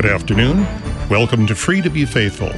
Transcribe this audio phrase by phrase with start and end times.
[0.00, 0.66] Good afternoon.
[1.10, 2.54] Welcome to Free to Be Faithful.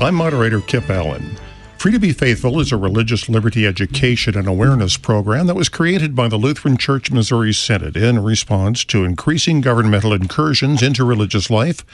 [0.00, 1.36] I'm moderator Kip Allen.
[1.78, 6.14] Free to Be Faithful is a religious liberty education and awareness program that was created
[6.14, 11.84] by the Lutheran Church Missouri Synod in response to increasing governmental incursions into religious life.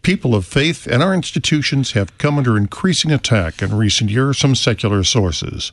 [0.00, 4.54] People of faith and our institutions have come under increasing attack in recent years from
[4.54, 5.72] secular sources.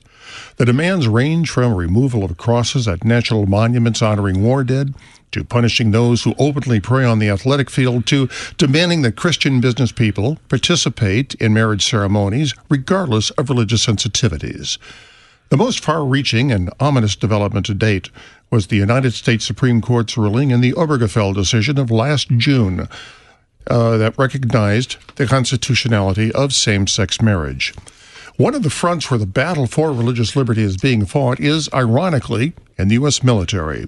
[0.57, 4.93] The demands range from removal of crosses at national monuments honoring war dead
[5.31, 9.91] to punishing those who openly pray on the athletic field, to demanding that Christian business
[9.91, 14.77] people participate in marriage ceremonies regardless of religious sensitivities.
[15.49, 18.09] The most far reaching and ominous development to date
[18.51, 22.87] was the United States Supreme Court's ruling in the Obergefell decision of last June
[23.67, 27.73] uh, that recognized the constitutionality of same sex marriage.
[28.37, 32.53] One of the fronts where the battle for religious liberty is being fought is, ironically,
[32.77, 33.21] in the U.S.
[33.21, 33.87] military.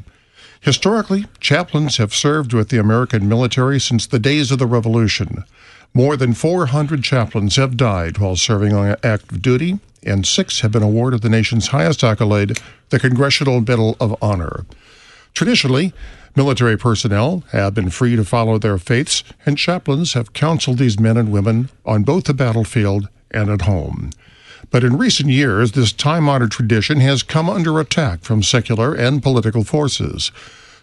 [0.61, 5.43] Historically, chaplains have served with the American military since the days of the Revolution.
[5.91, 10.83] More than 400 chaplains have died while serving on active duty, and six have been
[10.83, 14.65] awarded the nation's highest accolade, the Congressional Medal of Honor.
[15.33, 15.93] Traditionally,
[16.35, 21.17] military personnel have been free to follow their faiths, and chaplains have counseled these men
[21.17, 24.11] and women on both the battlefield and at home.
[24.69, 29.23] But in recent years, this time honored tradition has come under attack from secular and
[29.23, 30.31] political forces.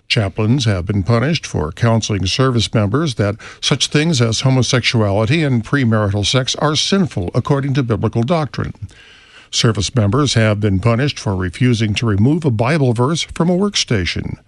[0.09, 6.25] Chaplains have been punished for counseling service members that such things as homosexuality and premarital
[6.25, 8.73] sex are sinful according to biblical doctrine.
[9.51, 14.39] Service members have been punished for refusing to remove a Bible verse from a workstation.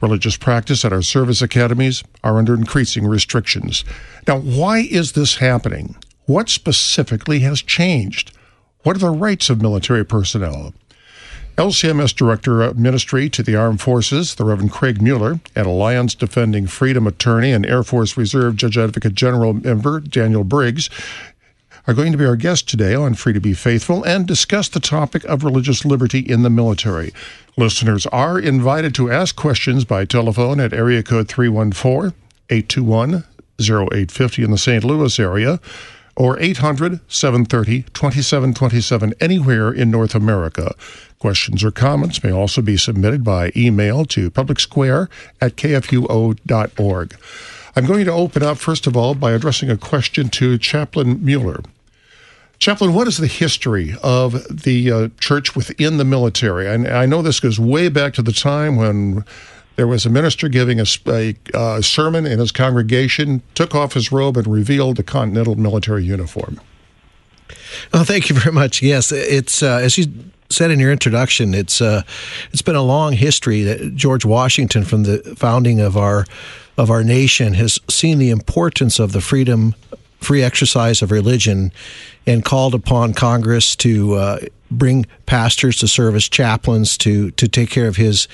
[0.00, 3.84] Religious practice at our service academies are under increasing restrictions.
[4.26, 5.96] Now, why is this happening?
[6.26, 8.32] What specifically has changed?
[8.82, 10.72] What are the rights of military personnel?
[11.58, 16.66] LCMS Director of Ministry to the Armed Forces, the Reverend Craig Muehler, and Alliance Defending
[16.66, 20.88] Freedom attorney and Air Force Reserve Judge Advocate General member Daniel Briggs
[21.86, 24.80] are going to be our guests today on Free to Be Faithful and discuss the
[24.80, 27.12] topic of religious liberty in the military.
[27.58, 32.14] Listeners are invited to ask questions by telephone at area code 314
[32.48, 33.24] 821
[33.60, 34.84] 0850 in the St.
[34.84, 35.60] Louis area
[36.20, 40.74] or 800 730 2727 anywhere in North America.
[41.18, 45.08] Questions or comments may also be submitted by email to publicsquare
[45.40, 47.16] at kfuo.org.
[47.74, 51.64] I'm going to open up, first of all, by addressing a question to Chaplain Muehler.
[52.58, 56.68] Chaplain, what is the history of the uh, church within the military?
[56.68, 59.24] And I know this goes way back to the time when
[59.80, 64.12] there was a minister giving a, a uh, sermon in his congregation, took off his
[64.12, 66.60] robe, and revealed the Continental military uniform.
[67.90, 68.82] Well, thank you very much.
[68.82, 70.04] Yes, it's uh, as you
[70.50, 71.54] said in your introduction.
[71.54, 72.02] It's uh,
[72.52, 76.26] it's been a long history that George Washington, from the founding of our
[76.76, 79.74] of our nation, has seen the importance of the freedom,
[80.18, 81.72] free exercise of religion,
[82.26, 84.40] and called upon Congress to uh,
[84.70, 88.28] bring pastors to serve as chaplains to to take care of his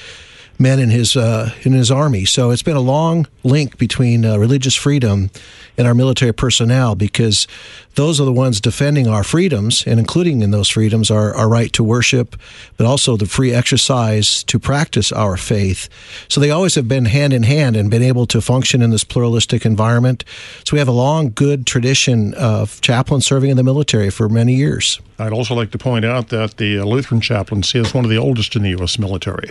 [0.59, 2.25] men in his uh, in his army.
[2.25, 5.31] So it's been a long link between uh, religious freedom
[5.79, 7.47] and our military personnel because
[7.95, 11.73] those are the ones defending our freedoms, and including in those freedoms our, our right
[11.73, 12.37] to worship,
[12.77, 15.89] but also the free exercise to practice our faith.
[16.29, 19.05] So they always have been hand in hand and been able to function in this
[19.05, 20.25] pluralistic environment.
[20.65, 24.55] So we have a long, good tradition of chaplains serving in the military for many
[24.55, 25.01] years.
[25.19, 28.57] I'd also like to point out that the Lutheran chaplaincy is one of the oldest
[28.57, 28.99] in the U.S.
[28.99, 29.51] military.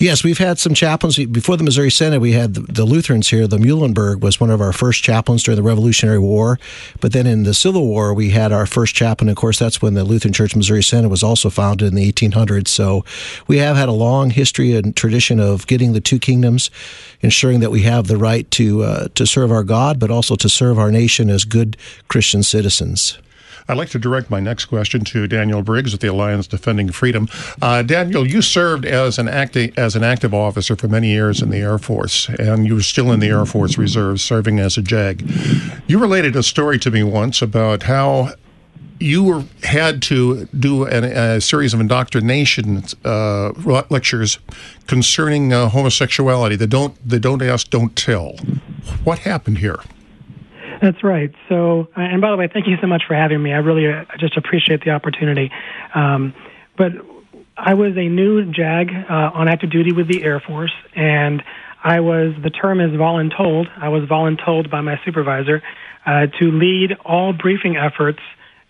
[0.00, 2.20] Yes, we've had some chaplains before the Missouri Synod.
[2.20, 3.48] We had the, the, Lutherans here.
[3.48, 6.60] The Muhlenberg was one of our first chaplains during the Revolutionary War.
[7.00, 9.28] But then in the Civil War, we had our first chaplain.
[9.28, 12.68] Of course, that's when the Lutheran Church Missouri Synod was also founded in the 1800s.
[12.68, 13.04] So
[13.48, 16.70] we have had a long history and tradition of getting the two kingdoms,
[17.20, 20.48] ensuring that we have the right to uh, to serve our God, but also to
[20.48, 21.76] serve our nation as good
[22.06, 23.18] Christian citizens.
[23.68, 27.28] I'd like to direct my next question to Daniel Briggs with the Alliance Defending Freedom.
[27.60, 31.50] Uh, Daniel, you served as an active as an active officer for many years in
[31.50, 34.82] the Air Force, and you were still in the Air Force Reserve, serving as a
[34.82, 35.30] JAG.
[35.86, 38.30] You related a story to me once about how
[39.00, 43.52] you were had to do an, a series of indoctrination uh,
[43.90, 44.38] lectures
[44.86, 46.56] concerning uh, homosexuality.
[46.56, 48.36] They don't they don't ask, don't tell.
[49.04, 49.78] What happened here?
[50.80, 51.32] That's right.
[51.48, 53.52] So, uh, and by the way, thank you so much for having me.
[53.52, 55.50] I really uh, just appreciate the opportunity.
[55.94, 56.34] Um,
[56.76, 56.92] but
[57.56, 61.42] I was a new JAG uh, on active duty with the Air Force, and
[61.82, 63.66] I was the term is voluntold.
[63.76, 65.62] I was voluntold by my supervisor
[66.06, 68.20] uh, to lead all briefing efforts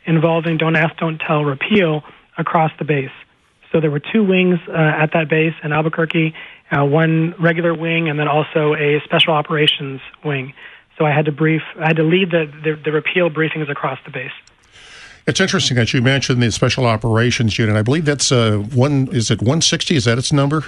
[0.06, 2.02] involving Don't Ask, Don't Tell repeal
[2.38, 3.10] across the base.
[3.72, 6.34] So there were two wings uh, at that base in Albuquerque,
[6.70, 10.54] uh, one regular wing, and then also a special operations wing.
[10.98, 13.98] So I had to brief, I had to lead the, the, the repeal briefings across
[14.04, 14.32] the base.
[15.26, 17.76] It's interesting that you mentioned the Special Operations Unit.
[17.76, 19.08] I believe that's uh, one.
[19.12, 19.94] Is it 160?
[19.94, 20.64] Is that its number?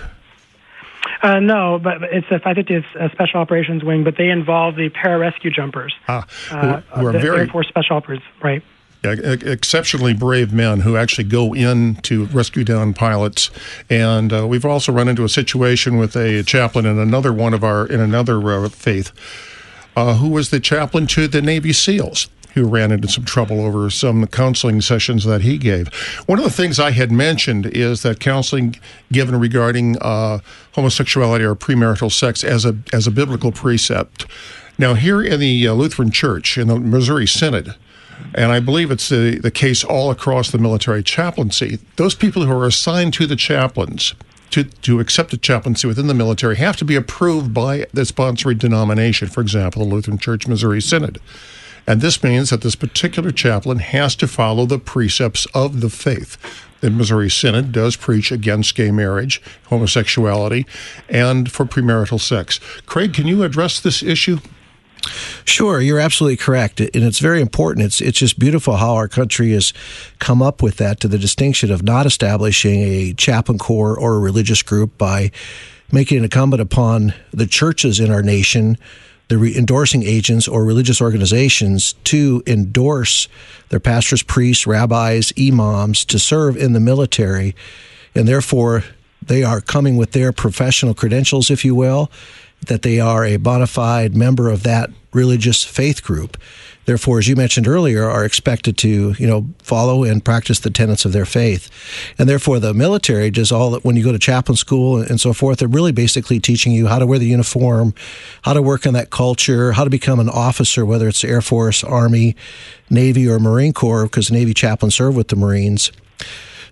[1.23, 5.94] Uh, no, but it's a 550th Special Operations Wing, but they involve the pararescue jumpers.
[6.09, 8.62] Ah, uh, who, who are the very Air Force Special Operators, right?
[9.03, 13.50] Yeah, exceptionally brave men who actually go in to rescue down pilots,
[13.88, 17.65] and uh, we've also run into a situation with a chaplain in another one of
[17.65, 19.11] our in another uh, faith,
[20.00, 23.91] uh, who was the chaplain to the Navy SEALs who ran into some trouble over
[23.91, 25.87] some counseling sessions that he gave.
[26.26, 28.75] One of the things I had mentioned is that counseling
[29.12, 30.41] given regarding uh,
[30.73, 34.26] homosexuality or premarital sex as a as a biblical precept.
[34.79, 37.75] Now, here in the uh, Lutheran Church in the Missouri Synod,
[38.35, 42.53] and I believe it's the, the case all across the military chaplaincy, those people who
[42.53, 44.14] are assigned to the chaplains
[44.50, 48.58] to, to accept a chaplaincy within the military have to be approved by the sponsoring
[48.58, 51.19] denomination, for example, the Lutheran Church Missouri Synod.
[51.87, 56.37] And this means that this particular chaplain has to follow the precepts of the faith.
[56.81, 60.67] The Missouri Synod does preach against gay marriage, homosexuality,
[61.08, 62.61] and for premarital sex.
[62.87, 64.38] Craig, can you address this issue?
[65.44, 67.87] Sure, you're absolutely correct, and it's very important.
[67.87, 69.73] It's it's just beautiful how our country has
[70.19, 74.19] come up with that to the distinction of not establishing a chaplain corps or a
[74.19, 75.31] religious group by
[75.91, 78.76] making it incumbent upon the churches in our nation
[79.31, 83.29] the endorsing agents or religious organizations to endorse
[83.69, 87.55] their pastors, priests, rabbis, imams to serve in the military.
[88.12, 88.82] And therefore,
[89.25, 92.11] they are coming with their professional credentials, if you will,
[92.67, 96.37] that they are a bona fide member of that religious faith group
[96.91, 101.05] therefore, as you mentioned earlier, are expected to, you know, follow and practice the tenets
[101.05, 101.71] of their faith.
[102.19, 105.33] And therefore, the military does all that when you go to chaplain school and so
[105.33, 107.95] forth, they're really basically teaching you how to wear the uniform,
[108.43, 111.85] how to work in that culture, how to become an officer, whether it's Air Force,
[111.85, 112.35] Army,
[112.91, 115.93] Navy, or Marine Corps, because Navy chaplains serve with the Marines.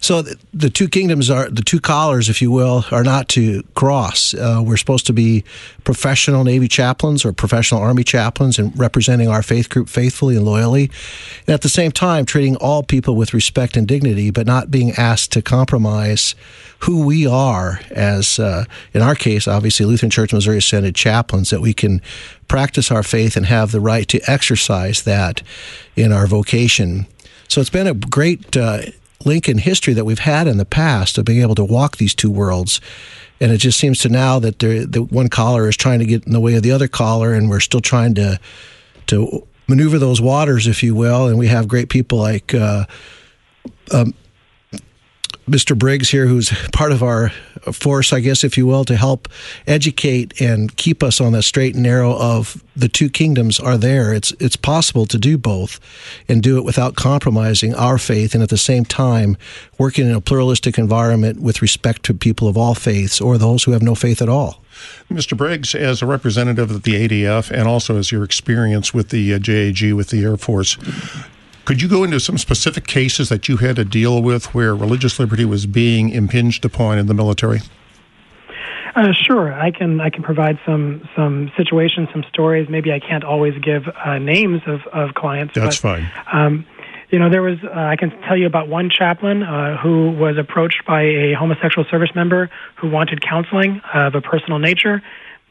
[0.00, 0.22] So
[0.54, 4.32] the two kingdoms are the two collars, if you will, are not to cross.
[4.34, 5.44] Uh, we're supposed to be
[5.84, 10.90] professional Navy chaplains or professional Army chaplains and representing our faith group faithfully and loyally.
[11.46, 14.92] And at the same time, treating all people with respect and dignity, but not being
[14.92, 16.34] asked to compromise
[16.80, 18.64] who we are as, uh,
[18.94, 22.00] in our case, obviously Lutheran Church Missouri Synod chaplains, that we can
[22.46, 25.42] practice our faith and have the right to exercise that
[25.96, 27.06] in our vocation.
[27.48, 28.82] So it's been a great uh,
[29.24, 32.14] link in history that we've had in the past of being able to walk these
[32.14, 32.80] two worlds.
[33.40, 36.32] And it just seems to now that the one collar is trying to get in
[36.32, 38.40] the way of the other collar, and we're still trying to
[39.06, 41.28] to maneuver those waters, if you will.
[41.28, 42.84] And we have great people like uh,
[43.92, 44.12] um,
[45.48, 45.78] Mr.
[45.78, 47.30] Briggs here, who's part of our
[47.72, 49.28] force, I guess, if you will, to help
[49.66, 54.12] educate and keep us on the straight and narrow of the two kingdoms are there.
[54.14, 55.80] It's it's possible to do both
[56.28, 59.36] and do it without compromising our faith and at the same time
[59.78, 63.72] working in a pluralistic environment with respect to people of all faiths or those who
[63.72, 64.62] have no faith at all.
[65.10, 65.36] Mr.
[65.36, 69.38] Briggs, as a representative of the ADF and also as your experience with the uh,
[69.38, 70.76] JAG with the Air Force,
[71.68, 75.20] could you go into some specific cases that you had to deal with where religious
[75.20, 77.60] liberty was being impinged upon in the military?
[78.96, 80.00] Uh, sure, I can.
[80.00, 82.70] I can provide some some situations, some stories.
[82.70, 85.54] Maybe I can't always give uh, names of, of clients.
[85.54, 86.10] That's but, fine.
[86.32, 86.64] Um,
[87.10, 87.58] you know, there was.
[87.62, 91.86] Uh, I can tell you about one chaplain uh, who was approached by a homosexual
[91.90, 95.02] service member who wanted counseling of a personal nature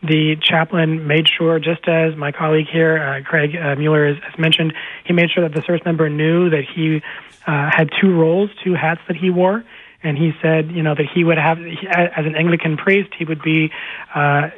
[0.03, 4.37] the chaplain made sure, just as my colleague here, uh, Craig uh, Muehler, has, has,
[4.37, 4.73] mentioned,
[5.07, 7.01] he made sure that the service member knew that he
[7.45, 9.63] uh, had two roles, two hats that he wore.
[10.03, 13.41] And he said, you know, that he would have, as an Anglican priest, he would
[13.41, 13.71] be
[14.13, 14.49] uh,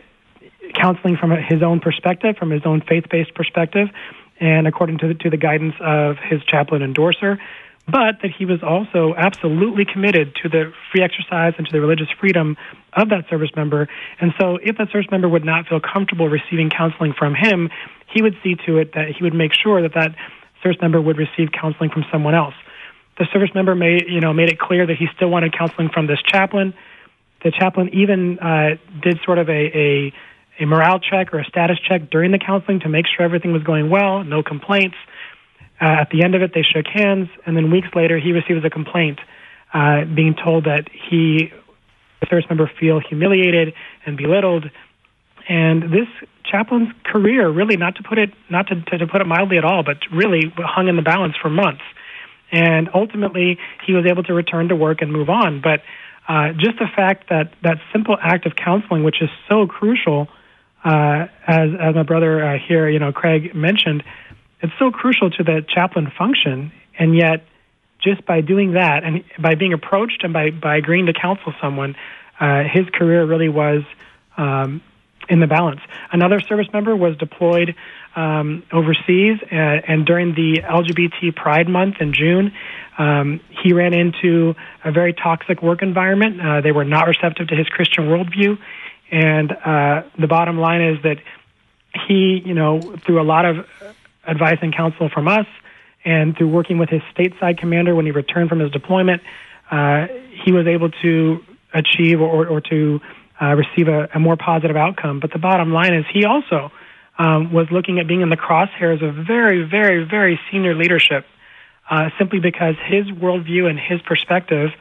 [0.74, 3.88] counseling from his own perspective, from his own faith based perspective,
[4.40, 7.40] and according to the, to the guidance of his chaplain endorser
[7.92, 12.08] but that he was also absolutely committed to the free exercise and to the religious
[12.20, 12.56] freedom
[12.94, 13.88] of that service member.
[14.20, 17.70] And so, if that service member would not feel comfortable receiving counseling from him,
[18.14, 20.16] he would see to it that he would make sure that that
[20.64, 22.56] service member would receive counseling from someone else.
[23.18, 26.08] The service member made, you know, made it clear that he still wanted counseling from
[26.08, 26.74] this chaplain.
[27.44, 30.14] The chaplain even uh, did sort of a, a
[30.60, 33.64] a morale check or a status check during the counseling to make sure everything was
[33.64, 34.98] going well, no complaints.
[35.82, 38.64] Uh, at the end of it, they shook hands, and then weeks later, he receives
[38.66, 39.20] a complaint
[39.74, 41.54] uh, being told that he,
[42.20, 43.74] the service member, feel humiliated
[44.06, 44.70] and belittled.
[45.48, 46.08] And this
[46.50, 49.66] chaplain's career, really, not to put it not to, to, to put it mildly at
[49.66, 51.84] all, but really hung in the balance for months.
[52.52, 55.62] And ultimately, he was able to return to work and move on.
[55.62, 55.82] But
[56.28, 60.28] uh, just the fact that that simple act of counseling, which is so crucial
[60.84, 64.04] uh, as as my brother uh, here, you know, Craig mentioned,
[64.62, 67.46] it's so crucial to the chaplain function, and yet
[68.02, 71.96] just by doing that and by being approached and by by agreeing to counsel someone,
[72.40, 73.84] uh, his career really was
[74.38, 74.82] um,
[75.30, 75.80] in the balance.
[76.12, 77.76] Another service member was deployed
[78.16, 82.52] um, overseas, and, and, during the LGBT Pride Month in June,
[82.98, 86.42] um, he ran into a very toxic work environment.
[86.42, 88.58] Uh, they were not receptive to his Christian worldview,
[89.12, 91.18] and uh, the bottom line is that
[92.08, 93.66] he, you know, through a lot of
[94.26, 95.46] advice and counsel from us,
[96.04, 99.22] and through working with his stateside commander when he returned from his deployment,
[99.70, 100.08] uh,
[100.44, 101.44] he was able to
[101.74, 103.00] achieve or, or to
[103.42, 105.20] uh, receive a, a, more positive outcome.
[105.20, 106.72] But the bottom line is he also
[107.18, 111.26] um, was looking at being in the crosshairs of very, very, very senior leadership
[111.90, 114.72] uh, simply because his worldview and his perspective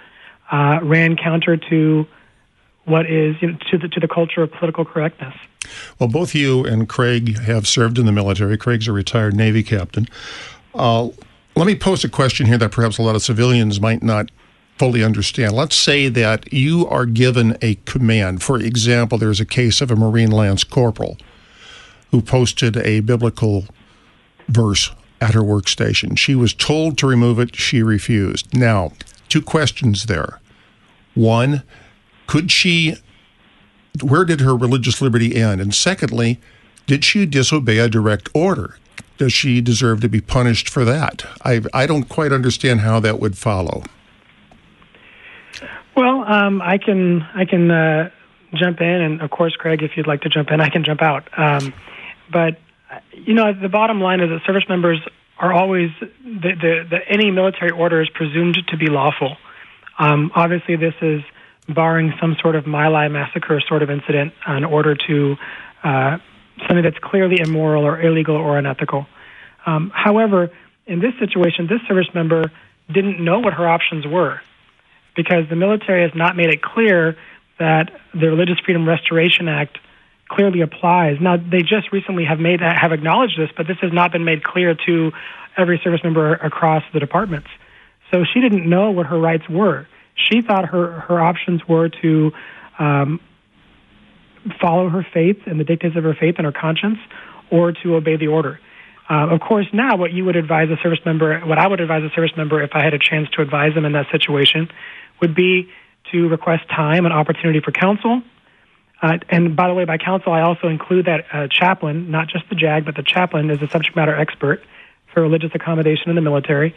[0.51, 2.07] uh, ran counter to
[2.85, 5.35] what is you know, to the to the culture of political correctness.
[5.99, 8.57] Well, both you and Craig have served in the military.
[8.57, 10.07] Craig's a retired Navy captain.
[10.75, 11.09] Uh,
[11.55, 14.31] let me pose a question here that perhaps a lot of civilians might not
[14.79, 15.53] fully understand.
[15.53, 18.43] Let's say that you are given a command.
[18.43, 21.19] For example, there's a case of a Marine Lance Corporal
[22.11, 23.67] who posted a biblical
[24.49, 26.17] verse at her workstation.
[26.17, 28.55] She was told to remove it, she refused.
[28.55, 28.93] Now,
[29.29, 30.41] two questions there.
[31.15, 31.65] One,
[32.27, 32.97] could she,
[34.01, 35.61] where did her religious liberty end?
[35.61, 36.41] And secondly,
[36.87, 38.79] did she disobey a direct order?
[39.19, 41.25] Does she deserve to be punished for that?
[41.45, 43.83] I, I don't quite understand how that would follow.
[45.99, 48.11] Well, um, I can I can uh,
[48.55, 51.03] jump in, and of course, Craig, if you'd like to jump in, I can jump
[51.03, 51.29] out.
[51.37, 51.75] Um,
[52.31, 52.57] but
[53.15, 55.01] you know, the bottom line is that service members
[55.41, 59.39] are always the, the, the any military order is presumed to be lawful.
[59.99, 61.23] Um, obviously, this is
[61.69, 65.37] barring some sort of My Lai massacre sort of incident in order to
[65.83, 66.19] uh,
[66.61, 69.09] something that's clearly immoral or illegal or unethical.
[69.67, 70.51] Um, however,
[70.87, 72.53] in this situation, this service member
[72.87, 74.41] didn't know what her options were
[75.19, 77.17] because the military has not made it clear
[77.59, 79.77] that the Religious Freedom Restoration Act
[80.29, 81.17] clearly applies.
[81.21, 84.45] Now, they just recently have made have acknowledged this, but this has not been made
[84.45, 85.11] clear to
[85.57, 87.49] every service member across the departments.
[88.13, 89.89] So she didn't know what her rights were.
[90.15, 92.31] She thought her her options were to
[92.79, 93.21] um,
[94.61, 96.99] follow her faith and the dictates of her faith and her conscience,
[97.51, 98.61] or to obey the order.
[99.11, 102.03] Uh, of course, now what you would advise a service member, what I would advise
[102.03, 104.69] a service member if I had a chance to advise them in that situation,
[105.21, 105.71] would be
[106.13, 108.23] to request time and opportunity for counsel.
[109.01, 112.49] Uh, and by the way, by counsel, I also include that uh, chaplain, not just
[112.49, 114.63] the JAG, but the chaplain is a subject matter expert
[115.13, 116.75] for religious accommodation in the military.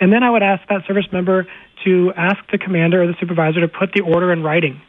[0.00, 1.46] And then I would ask that service member
[1.84, 4.80] to ask the commander or the supervisor to put the order in writing.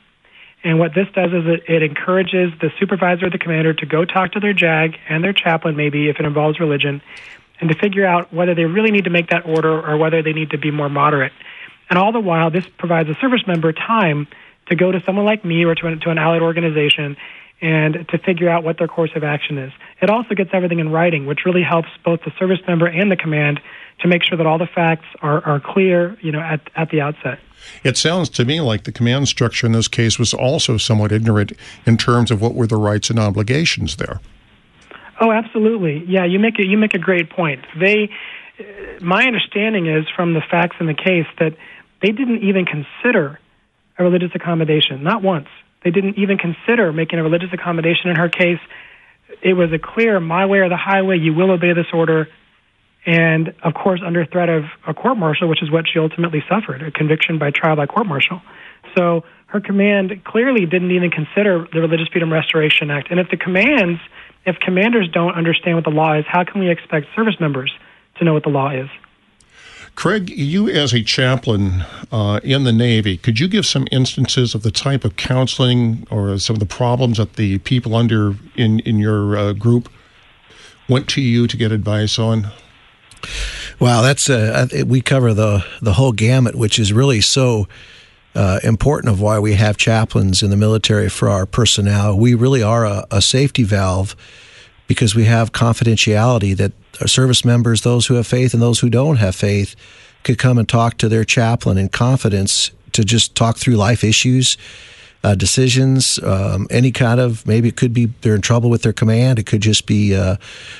[0.63, 4.05] And what this does is it, it encourages the supervisor or the commander to go
[4.05, 7.01] talk to their JAG and their chaplain, maybe if it involves religion,
[7.59, 10.33] and to figure out whether they really need to make that order or whether they
[10.33, 11.31] need to be more moderate.
[11.89, 14.27] And all the while, this provides a service member time
[14.67, 17.17] to go to someone like me or to an, to an allied organization
[17.61, 19.73] and to figure out what their course of action is.
[20.01, 23.17] It also gets everything in writing, which really helps both the service member and the
[23.17, 23.59] command
[23.99, 27.01] to make sure that all the facts are, are clear, you know, at, at the
[27.01, 27.39] outset.
[27.83, 31.51] It sounds to me like the command structure in this case was also somewhat ignorant
[31.85, 34.21] in terms of what were the rights and obligations there.
[35.19, 36.05] Oh, absolutely.
[36.07, 37.65] Yeah, you make a, you make a great point.
[37.77, 38.09] They,
[38.57, 38.63] uh,
[39.01, 41.57] my understanding is from the facts in the case that
[42.01, 43.39] they didn't even consider
[43.97, 45.47] a religious accommodation, not once.
[45.83, 48.59] They didn't even consider making a religious accommodation in her case.
[49.41, 52.27] It was a clear my way or the highway, you will obey this order.
[53.05, 56.81] And of course, under threat of a court martial, which is what she ultimately suffered,
[56.81, 58.41] a conviction by trial by court martial.
[58.97, 63.09] So her command clearly didn't even consider the Religious Freedom Restoration Act.
[63.09, 63.99] And if the commands,
[64.45, 67.71] if commanders don't understand what the law is, how can we expect service members
[68.17, 68.89] to know what the law is?
[69.95, 74.63] Craig, you as a chaplain uh, in the Navy, could you give some instances of
[74.63, 78.97] the type of counseling or some of the problems that the people under in in
[78.97, 79.89] your uh, group
[80.87, 82.47] went to you to get advice on?
[83.79, 87.67] Wow, that's uh, we cover the the whole gamut, which is really so.
[88.35, 92.15] Uh, important of why we have chaplains in the military for our personnel.
[92.15, 94.15] We really are a, a safety valve
[94.89, 98.89] because we have confidentiality that our service members, those who have faith and those who
[98.89, 99.75] don't have faith,
[100.23, 104.57] could come and talk to their chaplain in confidence to just talk through life issues,
[105.23, 108.91] uh, decisions, um, any kind of maybe it could be they're in trouble with their
[108.91, 109.37] command.
[109.37, 110.37] It could just be uh,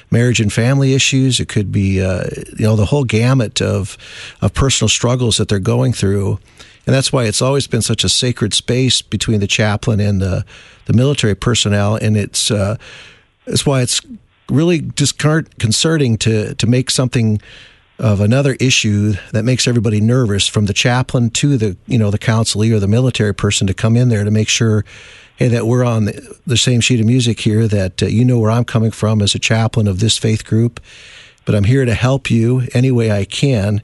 [0.10, 1.40] marriage and family issues.
[1.40, 2.24] It could be uh,
[2.58, 3.96] you know the whole gamut of
[4.42, 6.40] of personal struggles that they're going through
[6.88, 10.44] and that's why it's always been such a sacred space between the chaplain and the
[10.86, 12.76] the military personnel, and it's uh,
[13.46, 14.02] that's why it's
[14.50, 17.42] really disconcerting to to make something
[18.00, 22.20] of another issue that makes everybody nervous from the chaplain to the you know the
[22.20, 24.86] counselee or the military person to come in there to make sure
[25.36, 28.40] hey that we're on the, the same sheet of music here that uh, you know
[28.40, 30.80] where I'm coming from as a chaplain of this faith group.
[31.46, 33.82] But I'm here to help you any way I can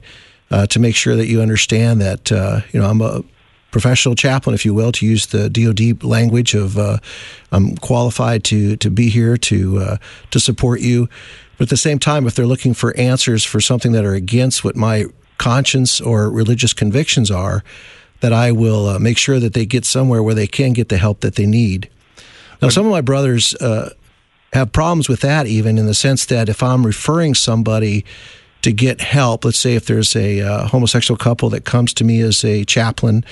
[0.50, 3.22] uh, to make sure that you understand that uh, you know I'm a
[3.70, 6.98] professional chaplain, if you will, to use the DoD language of uh,
[7.52, 9.96] I'm qualified to to be here to uh,
[10.30, 11.08] to support you.
[11.58, 14.64] But at the same time, if they're looking for answers for something that are against
[14.64, 15.06] what my
[15.38, 17.62] conscience or religious convictions are,
[18.20, 20.98] that I will uh, make sure that they get somewhere where they can get the
[20.98, 21.90] help that they need.
[22.60, 23.90] Now, some of my brothers uh,
[24.52, 28.04] have problems with that, even in the sense that if I'm referring somebody
[28.66, 32.20] to get help, let's say if there's a uh, homosexual couple that comes to me
[32.20, 33.24] as a chaplain,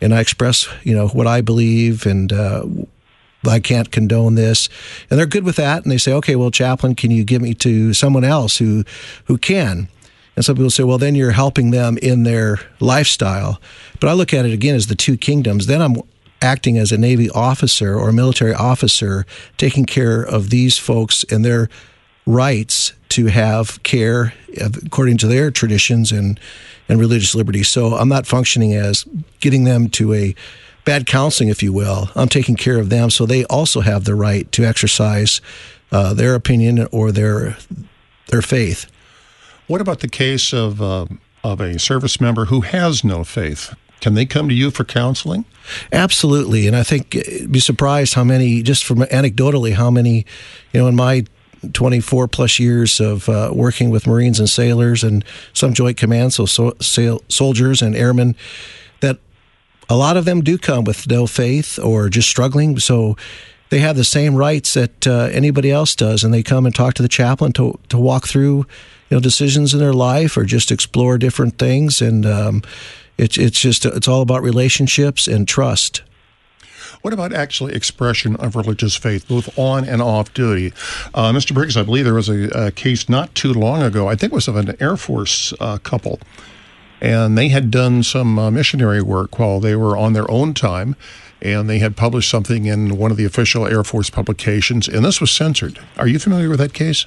[0.00, 2.64] and I express, you know, what I believe and uh,
[3.48, 4.68] I can't condone this.
[5.08, 5.84] And they're good with that.
[5.84, 8.82] And they say, okay, well, chaplain, can you give me to someone else who,
[9.26, 9.86] who can?
[10.34, 13.60] And some people say, well, then you're helping them in their lifestyle.
[14.00, 15.66] But I look at it again as the two kingdoms.
[15.66, 16.02] Then I'm
[16.42, 19.24] acting as a Navy officer or a military officer,
[19.56, 21.68] taking care of these folks and their
[22.26, 26.38] rights to have care according to their traditions and,
[26.88, 27.62] and religious liberty.
[27.62, 29.04] So I'm not functioning as
[29.40, 30.34] getting them to a
[30.84, 32.10] bad counseling, if you will.
[32.14, 35.40] I'm taking care of them so they also have the right to exercise
[35.92, 37.56] uh, their opinion or their
[38.28, 38.86] their faith.
[39.66, 41.06] What about the case of uh,
[41.42, 43.74] of a service member who has no faith?
[44.00, 45.44] Can they come to you for counseling?
[45.92, 50.24] Absolutely, and I think you'd uh, be surprised how many, just from anecdotally, how many,
[50.72, 51.24] you know, in my
[51.72, 56.46] 24 plus years of uh, working with Marines and sailors and some joint command, so,
[56.46, 58.34] so, so soldiers and airmen,
[59.00, 59.18] that
[59.88, 62.78] a lot of them do come with no faith or just struggling.
[62.78, 63.16] So
[63.70, 66.94] they have the same rights that uh, anybody else does, and they come and talk
[66.94, 68.58] to the chaplain to to walk through,
[69.08, 72.02] you know, decisions in their life or just explore different things.
[72.02, 72.62] And um,
[73.16, 76.02] it's it's just it's all about relationships and trust.
[77.02, 80.72] What about actually expression of religious faith, both on and off duty?
[81.14, 81.54] Uh, Mr.
[81.54, 84.34] Briggs, I believe there was a, a, case not too long ago, I think it
[84.34, 86.20] was of an Air Force uh, couple
[87.00, 90.96] and they had done some uh, missionary work while they were on their own time
[91.42, 95.22] and they had published something in one of the official Air Force publications, and this
[95.22, 95.78] was censored.
[95.96, 97.06] Are you familiar with that case?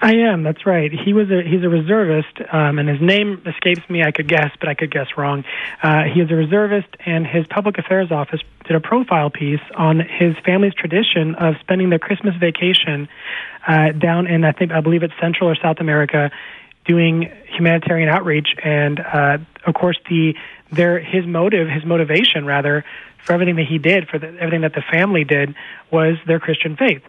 [0.00, 0.44] I am.
[0.44, 0.92] That's right.
[0.92, 4.02] He was a he's a reservist, um, and his name escapes me.
[4.04, 5.44] I could guess, but I could guess wrong.
[5.82, 9.98] Uh, he is a reservist, and his public affairs office did a profile piece on
[9.98, 13.08] his family's tradition of spending their Christmas vacation
[13.66, 16.30] uh, down in I think I believe it's Central or South America
[16.84, 20.34] doing humanitarian outreach, and uh, of course, the
[20.70, 22.84] their his motive, his motivation rather,
[23.24, 25.56] for everything that he did, for the, everything that the family did,
[25.90, 27.02] was their Christian faith.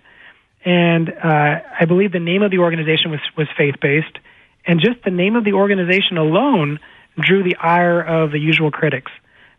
[0.65, 4.17] And uh, I believe the name of the organization was was faith based,
[4.65, 6.80] and just the name of the organization alone
[7.17, 9.12] drew the ire of the usual critics,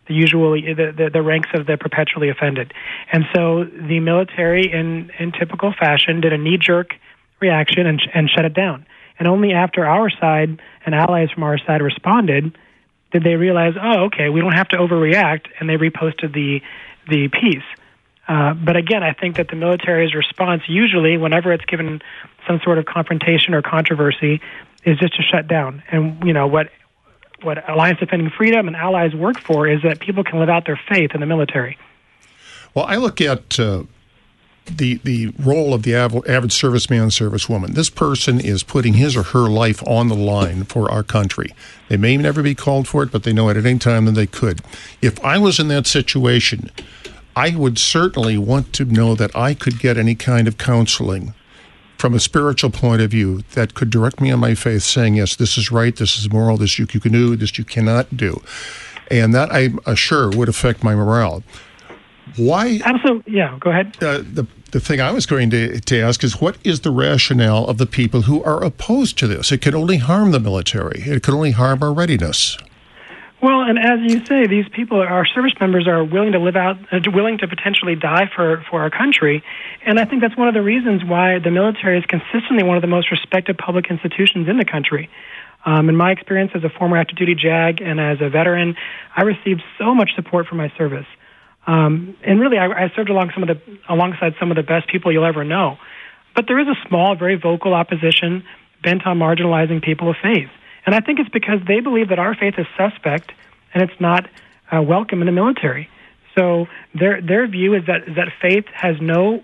[0.08, 2.72] the usual the, the, the ranks of the perpetually offended.
[3.12, 6.94] And so the military, in in typical fashion, did a knee jerk
[7.40, 8.86] reaction and and shut it down.
[9.18, 12.56] And only after our side and allies from our side responded
[13.12, 16.60] did they realize, oh, okay, we don't have to overreact, and they reposted the
[17.08, 17.64] the piece.
[18.30, 22.00] Uh, but again, I think that the military's response, usually, whenever it's given
[22.46, 24.40] some sort of confrontation or controversy,
[24.84, 25.82] is just to shut down.
[25.90, 26.70] And you know what
[27.42, 30.78] what Alliance Defending Freedom and allies work for is that people can live out their
[30.88, 31.76] faith in the military.
[32.72, 33.82] Well, I look at uh,
[34.66, 37.74] the the role of the average serviceman servicewoman.
[37.74, 41.52] This person is putting his or her life on the line for our country.
[41.88, 44.28] They may never be called for it, but they know at any time that they
[44.28, 44.60] could.
[45.02, 46.70] If I was in that situation,
[47.40, 51.32] I would certainly want to know that I could get any kind of counseling
[51.96, 55.36] from a spiritual point of view that could direct me on my faith, saying, yes,
[55.36, 58.42] this is right, this is moral, this you, can do, this you cannot do.
[59.10, 61.42] And that I'm sure would affect my morale.
[62.36, 62.78] Why?
[62.84, 63.32] Absolutely.
[63.32, 63.96] Yeah, go ahead.
[64.02, 67.66] Uh, the, the thing I was going to, to ask is what is the rationale
[67.68, 69.50] of the people who are opposed to this?
[69.50, 72.58] It could only harm the military, it could only harm our readiness.
[73.42, 76.76] Well, and as you say, these people, our service members, are willing to live out,
[76.92, 79.42] uh, willing to potentially die for, for our country.
[79.84, 82.82] And I think that's one of the reasons why the military is consistently one of
[82.82, 85.08] the most respected public institutions in the country.
[85.64, 88.76] Um, in my experience as a former active duty JAG and as a veteran,
[89.16, 91.06] I received so much support from my service.
[91.66, 94.88] Um, and really, I, I served along some of the, alongside some of the best
[94.88, 95.78] people you'll ever know.
[96.34, 98.44] But there is a small, very vocal opposition
[98.82, 100.48] bent on marginalizing people of faith.
[100.86, 103.32] And I think it's because they believe that our faith is suspect
[103.74, 104.28] and it's not
[104.70, 105.88] uh, welcome in the military.
[106.36, 109.42] So their their view is that is that faith has no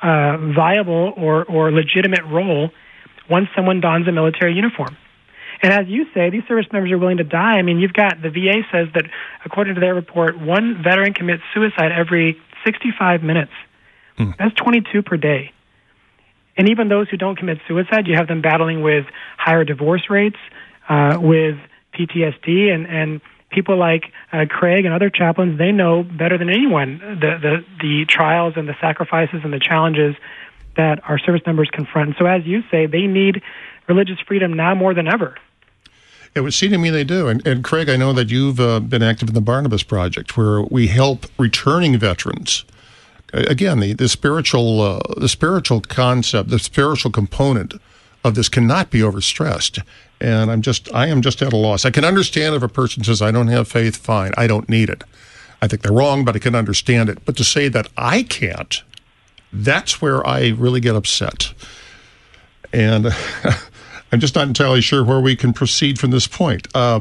[0.00, 2.70] uh, viable or or legitimate role
[3.28, 4.96] once someone dons a military uniform.
[5.62, 7.54] And as you say, these service members are willing to die.
[7.58, 9.04] I mean, you've got the VA says that
[9.44, 13.52] according to their report, one veteran commits suicide every 65 minutes.
[14.16, 14.30] Hmm.
[14.38, 15.52] That's 22 per day.
[16.56, 19.06] And even those who don't commit suicide, you have them battling with
[19.38, 20.36] higher divorce rates,
[20.88, 21.56] uh, with
[21.94, 26.98] PTSD, and, and people like uh, Craig and other chaplains, they know better than anyone
[26.98, 30.16] the, the, the trials and the sacrifices and the challenges
[30.76, 32.16] that our service members confront.
[32.18, 33.42] So, as you say, they need
[33.88, 35.36] religious freedom now more than ever.
[36.34, 37.28] It would seem to me they do.
[37.28, 40.62] And, and Craig, I know that you've uh, been active in the Barnabas Project, where
[40.62, 42.64] we help returning veterans.
[43.32, 47.74] Again, the, the spiritual uh, the spiritual concept, the spiritual component
[48.24, 49.82] of this cannot be overstressed.
[50.20, 51.84] And I'm just I am just at a loss.
[51.84, 54.88] I can understand if a person says I don't have faith, fine, I don't need
[54.88, 55.02] it.
[55.60, 57.24] I think they're wrong, but I can understand it.
[57.24, 58.82] But to say that I can't,
[59.52, 61.52] that's where I really get upset.
[62.72, 63.06] And
[64.12, 66.68] I'm just not entirely sure where we can proceed from this point.
[66.74, 67.00] Uh,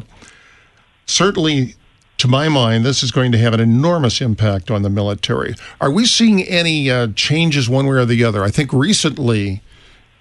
[1.07, 1.75] certainly,
[2.21, 5.55] to my mind, this is going to have an enormous impact on the military.
[5.81, 8.43] Are we seeing any uh, changes one way or the other?
[8.43, 9.63] I think recently,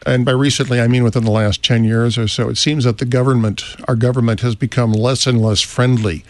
[0.06, 2.96] and by recently I mean within the last 10 years or so, it seems that
[2.96, 6.24] the government, our government, has become less and less friendly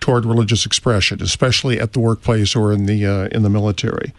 [0.00, 4.12] toward religious expression, especially at the workplace or in the uh, in the military.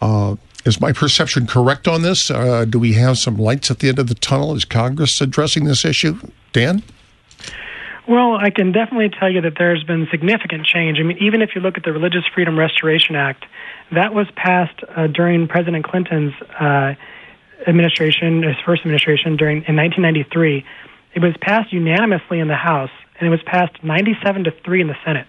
[0.00, 2.30] Uh, is my perception correct on this?
[2.30, 4.54] Uh, do we have some lights at the end of the tunnel?
[4.54, 6.18] Is Congress addressing this issue?
[6.54, 6.82] Dan?
[8.10, 10.98] Well, I can definitely tell you that there's been significant change.
[10.98, 13.44] I mean, even if you look at the Religious Freedom Restoration Act,
[13.92, 16.94] that was passed uh, during President Clinton's uh,
[17.68, 20.64] administration, his first administration, during in 1993.
[21.14, 24.88] It was passed unanimously in the House, and it was passed 97 to three in
[24.88, 25.28] the Senate.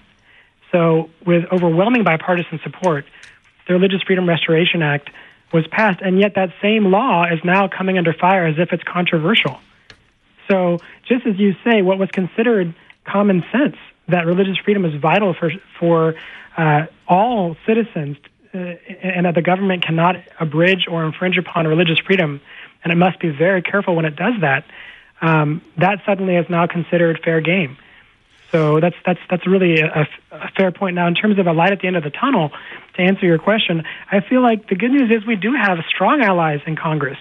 [0.71, 3.05] So, with overwhelming bipartisan support,
[3.67, 5.11] the Religious Freedom Restoration Act
[5.53, 8.83] was passed, and yet that same law is now coming under fire as if it's
[8.91, 9.59] controversial.
[10.51, 13.77] So, just as you say, what was considered common sense
[14.09, 16.15] that religious freedom is vital for for
[16.57, 18.17] uh, all citizens,
[18.53, 22.41] uh, and that the government cannot abridge or infringe upon religious freedom,
[22.83, 24.65] and it must be very careful when it does that.
[25.21, 27.77] Um, that suddenly is now considered fair game.
[28.51, 30.95] So that's that's that's really a, a, fair point.
[30.95, 32.51] Now, in terms of a light at the end of the tunnel,
[32.95, 36.21] to answer your question, I feel like the good news is we do have strong
[36.21, 37.19] allies in Congress.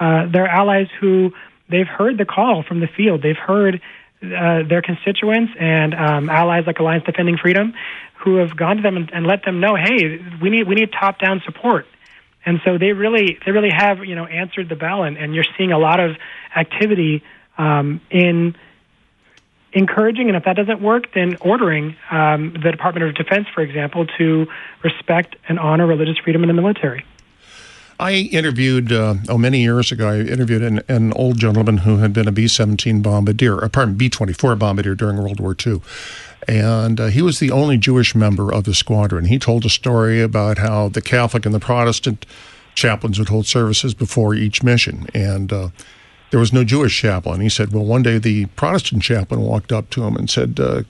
[0.00, 1.32] Uh, they're allies who
[1.72, 3.22] they've heard the call from the field.
[3.22, 3.80] They've heard
[4.22, 7.74] uh, their constituents and um, allies like Alliance Defending Freedom,
[8.22, 10.92] who have gone to them and, and let them know, hey, we need we need
[10.92, 11.86] top down support.
[12.44, 15.50] And so they really they really have you know answered the bell, and, and you're
[15.58, 16.16] seeing a lot of
[16.54, 17.24] activity
[17.58, 18.54] um, in
[19.72, 24.06] encouraging, and if that doesn't work, then ordering um, the Department of Defense, for example,
[24.18, 24.46] to
[24.84, 27.04] respect and honor religious freedom in the military.
[28.02, 32.12] I interviewed, uh, oh, many years ago, I interviewed an, an, old gentleman who had
[32.12, 35.80] been a B 17 bombardier, uh, pardon, B 24 bombardier during World War II.
[36.48, 39.26] And uh, he was the only Jewish member of the squadron.
[39.26, 42.26] He told a story about how the Catholic and the Protestant
[42.74, 45.06] chaplains would hold services before each mission.
[45.14, 45.68] And uh,
[46.32, 47.40] there was no Jewish chaplain.
[47.40, 50.82] He said, well, one day the Protestant chaplain walked up to him and said, uh,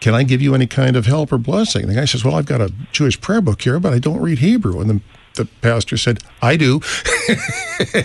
[0.00, 1.86] can I give you any kind of help or blessing?
[1.86, 4.40] The guy says, well, I've got a Jewish prayer book here, but I don't read
[4.40, 4.80] Hebrew.
[4.80, 5.00] And the,
[5.34, 6.80] the pastor said, I do.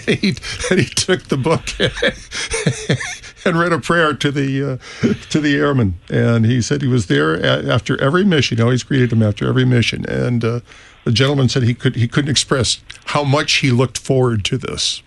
[0.05, 0.35] he,
[0.69, 1.63] and he took the book
[3.45, 5.95] and read a prayer to the uh, to the airman.
[6.09, 8.57] And he said he was there after every mission.
[8.57, 10.05] He always greeted him after every mission.
[10.09, 10.59] And uh,
[11.03, 15.01] the gentleman said he could he couldn't express how much he looked forward to this.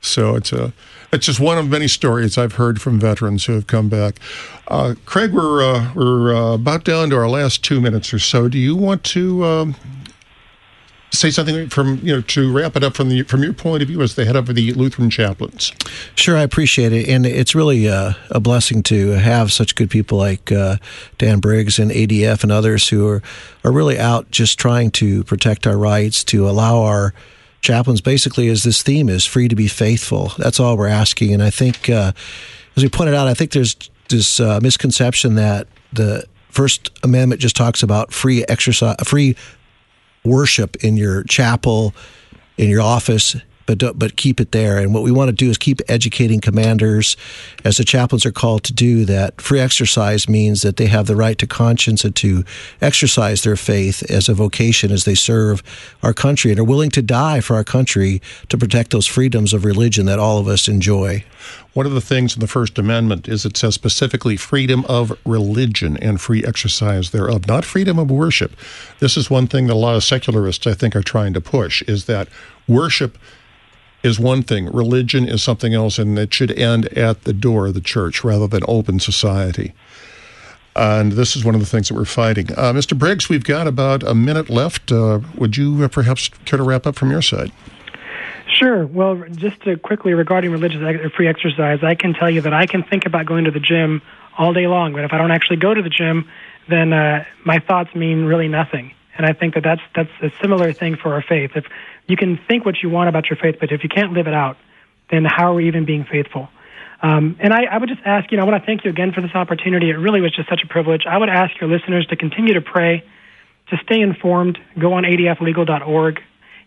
[0.00, 0.72] So it's a
[1.12, 4.20] it's just one of many stories I've heard from veterans who have come back.
[4.68, 8.48] Uh, Craig, we're uh, we're uh, about down to our last two minutes or so.
[8.48, 9.76] Do you want to um,
[11.10, 13.88] say something from you know to wrap it up from the from your point of
[13.88, 15.72] view as the head of the Lutheran chaplains?
[16.14, 20.18] Sure, I appreciate it, and it's really uh, a blessing to have such good people
[20.18, 20.76] like uh,
[21.18, 23.22] Dan Briggs and ADF and others who are
[23.64, 27.14] are really out just trying to protect our rights, to allow our
[27.60, 30.32] chaplains basically is this theme is free to be faithful.
[30.38, 31.34] That's all we're asking.
[31.34, 32.12] And I think, uh,
[32.76, 33.76] as we pointed out, I think there's
[34.08, 39.36] this uh, misconception that the First Amendment just talks about free exercise, free
[40.28, 41.94] worship in your chapel,
[42.56, 43.36] in your office.
[43.68, 44.78] But but keep it there.
[44.78, 47.16] And what we want to do is keep educating commanders,
[47.64, 49.04] as the chaplains are called to do.
[49.04, 52.44] That free exercise means that they have the right to conscience and to
[52.80, 55.62] exercise their faith as a vocation as they serve
[56.02, 59.64] our country and are willing to die for our country to protect those freedoms of
[59.64, 61.22] religion that all of us enjoy.
[61.74, 65.96] One of the things in the First Amendment is it says specifically freedom of religion
[65.98, 68.52] and free exercise thereof, not freedom of worship.
[68.98, 71.82] This is one thing that a lot of secularists, I think, are trying to push
[71.82, 72.28] is that
[72.66, 73.18] worship
[74.02, 77.74] is one thing, religion is something else, and it should end at the door of
[77.74, 79.72] the church rather than open society.
[80.76, 82.52] And this is one of the things that we're fighting.
[82.52, 82.96] Uh, Mr.
[82.96, 84.92] Briggs, we've got about a minute left.
[84.92, 87.50] Uh, would you uh, perhaps care to wrap up from your side?
[88.48, 88.86] Sure.
[88.86, 90.80] Well, just to quickly regarding religious
[91.14, 94.02] free exercise, I can tell you that I can think about going to the gym
[94.38, 96.28] all day long, but if I don't actually go to the gym,
[96.68, 98.94] then uh, my thoughts mean really nothing.
[99.16, 101.52] And I think that that's that's a similar thing for our faith.
[101.56, 101.66] If
[102.08, 104.34] you can think what you want about your faith, but if you can't live it
[104.34, 104.56] out,
[105.10, 106.48] then how are we even being faithful?
[107.00, 109.12] Um, and I, I would just ask, you know, I want to thank you again
[109.12, 109.90] for this opportunity.
[109.90, 111.02] It really was just such a privilege.
[111.08, 113.04] I would ask your listeners to continue to pray,
[113.68, 114.58] to stay informed.
[114.78, 116.20] Go on adflegal.org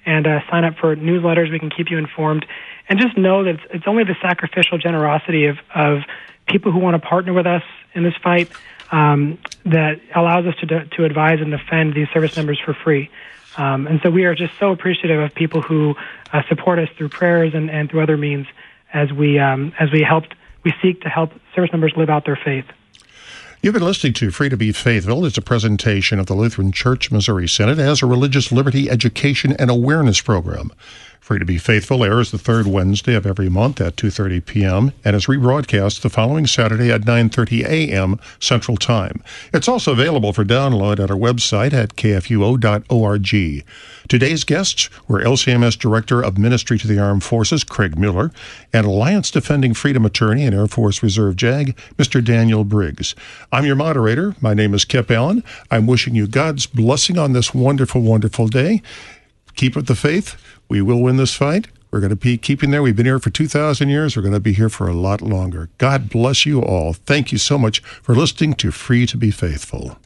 [0.06, 1.52] and uh, sign up for newsletters.
[1.52, 2.46] We can keep you informed.
[2.88, 6.00] And just know that it's, it's only the sacrificial generosity of, of
[6.48, 8.50] people who want to partner with us in this fight
[8.92, 13.10] um, that allows us to, to advise and defend these service members for free.
[13.58, 15.96] Um, and so we are just so appreciative of people who
[16.32, 18.48] uh, support us through prayers and, and through other means
[18.94, 22.36] as we um, as we helped we seek to help service members live out their
[22.36, 22.66] faith.
[23.62, 25.24] You've been listening to Free to Be Faithful.
[25.24, 29.70] It's a presentation of the Lutheran Church Missouri Synod as a religious liberty education and
[29.70, 30.72] awareness program.
[31.22, 34.92] Free to Be Faithful airs the third Wednesday of every month at 2:30 p.m.
[35.06, 38.20] and is rebroadcast the following Saturday at 9:30 a.m.
[38.40, 39.22] Central Time.
[39.54, 43.66] It's also available for download at our website at kfuo.org.
[44.10, 48.34] Today's guests were LCMS Director of Ministry to the Armed Forces Craig Muehler
[48.74, 52.26] and Alliance Defending Freedom Attorney and Air Force Reserve JAG Mr.
[52.26, 53.14] Daniel Briggs.
[53.52, 54.36] I'm your moderator.
[54.42, 55.44] My name is Kip Allen.
[55.70, 58.82] I'm wishing you God's blessing on this wonderful, wonderful day.
[59.56, 60.36] Keep up the faith
[60.72, 61.68] we will win this fight.
[61.92, 62.82] We're going to be keeping there.
[62.82, 64.16] We've been here for 2,000 years.
[64.16, 65.70] We're going to be here for a lot longer.
[65.78, 66.94] God bless you all.
[66.94, 69.98] Thank you so much for listening to Free to Be Faithful.